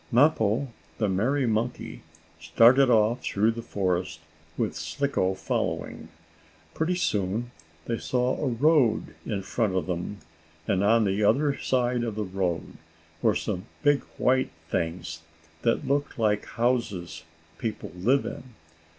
[0.11, 2.01] Mappo, the merry monkey,
[2.39, 4.19] started off through the forest,
[4.57, 6.09] with Slicko following.
[6.73, 7.51] Pretty soon
[7.85, 10.17] they saw a road in front of them.
[10.67, 12.77] And, on the other side of the road,
[13.21, 15.21] were some big white things,
[15.61, 17.23] that looked like houses
[17.59, 18.55] people live in.